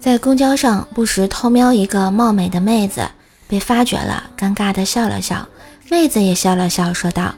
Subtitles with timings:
[0.00, 3.06] 在公交上不时偷瞄一个貌美的妹子，
[3.46, 5.46] 被发觉了，尴尬的笑了笑。
[5.90, 7.34] 妹子也笑了笑，说道：“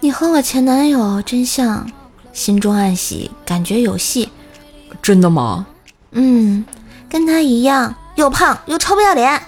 [0.00, 1.86] 你和我前男友真像。”
[2.32, 4.30] 心中暗喜，感觉有戏。
[5.02, 5.66] 真的吗？
[6.12, 6.64] 嗯，
[7.10, 9.42] 跟他一样，又胖又臭不要脸。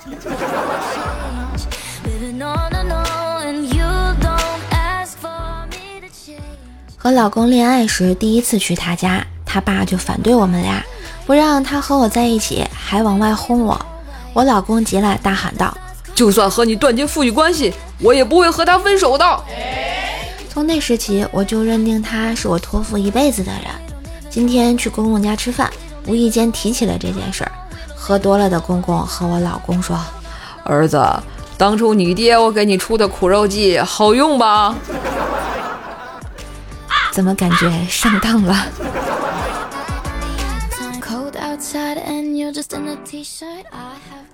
[7.02, 10.84] 和老公恋爱时，第一次去他家，他爸就反对我们俩，
[11.24, 13.80] 不让他和我在一起，还往外轰我。
[14.34, 15.74] 我老公急了，大喊道
[16.14, 19.24] ：“就算和你断绝父女关系，我也不会和他分手的。”
[20.52, 23.62] 从那时起，我就认定他是我托付一辈子的人。
[24.28, 25.70] 今天去公公家吃饭，
[26.06, 27.52] 无意间提起了这件事儿。
[27.96, 29.98] 喝多了的公公和我老公说
[30.64, 31.02] ：“儿子，
[31.56, 34.76] 当初你爹我给你出的苦肉计好用吧？”
[37.12, 38.66] 怎么感觉上当了？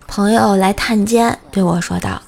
[0.06, 2.22] 朋友来探监，对我说道：“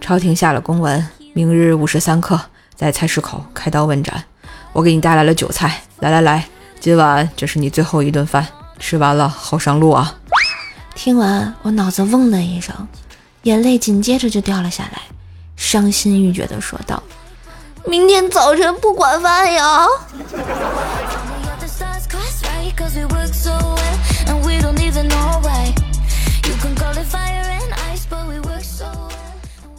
[0.00, 2.40] 朝廷下了公文，明日午时三刻
[2.74, 4.24] 在菜市口开刀问斩。
[4.72, 6.46] 我给你带来了酒菜，来来来，
[6.80, 8.46] 今晚这是你最后一顿饭，
[8.78, 10.14] 吃完了好上路啊！”
[10.94, 12.74] 听完，我脑子嗡的一声，
[13.42, 15.02] 眼泪紧接着就掉了下来，
[15.56, 17.02] 伤心欲绝的说道。
[17.84, 19.86] 明天早晨不管饭呀！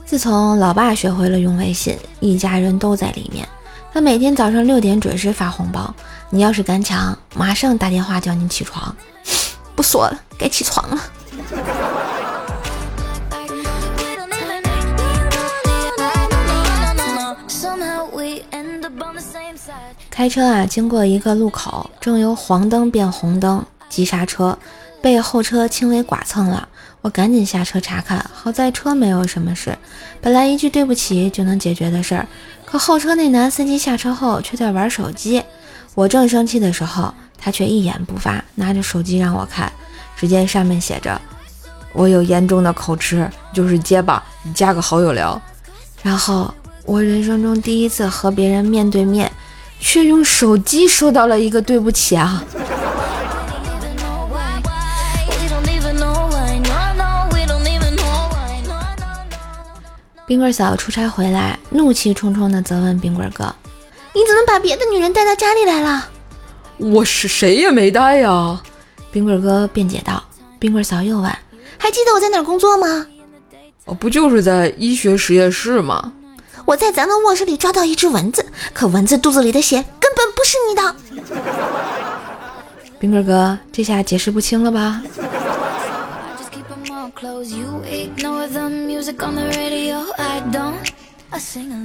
[0.06, 3.48] 自从老爸学会了用微信，一家人都在里面。
[3.92, 5.94] 他每天早上六点准时发红包，
[6.30, 8.96] 你要是敢抢，马上打电话叫你起床。
[9.76, 11.02] 不说了，该起床了。
[20.10, 24.58] 开车啊，经过一个路口，正由黄灯变红灯，急刹车，
[25.02, 26.68] 被后车轻微剐蹭了。
[27.02, 29.78] 我赶紧下车查看，好在车没有什么事。
[30.22, 32.28] 本来一句对不起就能解决的事儿，
[32.66, 35.44] 可后车那男司机下车后却在玩手机。
[35.96, 39.72] 我正生气的时候，他却一言不发，拿着手机让我看。
[40.16, 41.20] 只见上面写着
[41.92, 45.40] ：“我有严重的口吃，就是结巴，你加个好友聊。”
[46.02, 46.54] 然后
[46.86, 49.32] 我人生中第一次和别人面对面。
[49.86, 52.42] 却用手机收到了一个对不起啊！
[60.26, 63.54] 冰棍嫂出差回来，怒气冲冲地责问冰棍哥
[64.16, 66.10] ：“你怎么把别的女人带到家里来了
[66.80, 68.62] ？”“我是谁也没带呀。”
[69.12, 70.24] 冰棍哥辩解道。
[70.60, 71.30] 冰棍嫂又问
[71.78, 73.06] ：“还记得我在哪儿工作吗
[73.84, 76.14] ？”“哦，不就是在医学实验室吗？”
[76.66, 80.96] 我在咱们卧室里抓到一只蚊子，可蚊子肚子里的血根本不是你的。
[83.00, 85.02] 冰棍哥，这下解释不清了吧？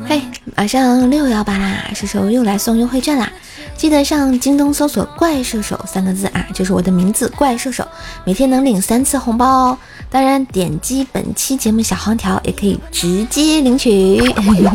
[0.07, 0.23] 嘿，
[0.57, 3.33] 马上六幺八啦，是时候又来送优惠券啦！
[3.79, 7.87] 记得上京东搜索“怪射手”三个字啊，就是我的名字“怪射手”，
[8.27, 9.79] 每天能领三次红包哦。
[10.11, 14.21] 当然，点击本期节目小黄条也可以直接领取。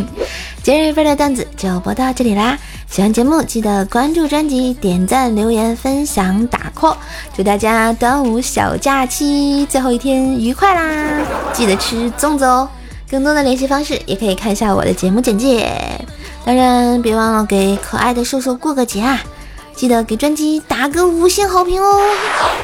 [0.64, 2.58] 今日份的段子就播到这里啦！
[2.90, 6.96] 喜欢节目记得关注专辑、点赞、留言、分享、打 call。
[7.36, 11.26] 祝大家端午小假期最后一天愉快啦！
[11.52, 12.70] 记得吃粽子哦。
[13.12, 15.70] 更多的联系方式也可以看一下我的节目简介。
[16.46, 19.22] 当然，别忘了给可爱的瘦瘦过个节啊！
[19.76, 22.02] 记得给专辑打个五星好评哦。